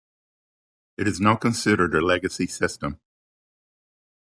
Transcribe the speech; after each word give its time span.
It 0.97 1.07
is 1.07 1.19
now 1.21 1.35
considered 1.35 1.93
a 1.93 2.01
legacy 2.03 2.47
system. 2.47 2.99